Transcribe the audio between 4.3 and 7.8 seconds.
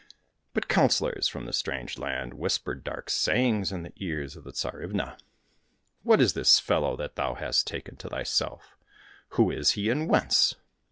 of the Tsarivna." What is this fellow that thou hast